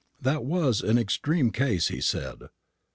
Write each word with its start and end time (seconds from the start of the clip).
"That 0.19 0.43
was 0.43 0.81
an 0.81 0.97
extreme 0.97 1.51
case," 1.51 1.89
he 1.89 2.01
said. 2.01 2.49